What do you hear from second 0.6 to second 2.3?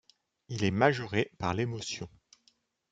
est majoré par l'émotion.